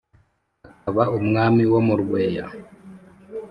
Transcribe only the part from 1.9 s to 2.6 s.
rweya